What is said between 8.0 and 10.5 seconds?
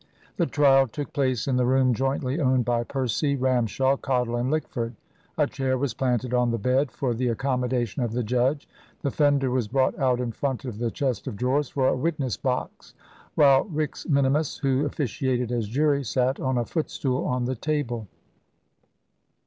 of the judge. The fender was brought out in